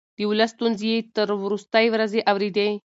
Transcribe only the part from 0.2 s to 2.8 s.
ولس ستونزې يې تر وروستۍ ورځې اورېدې.